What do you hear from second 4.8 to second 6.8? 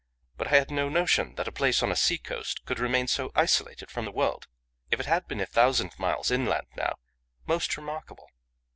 If it had been a thousand miles inland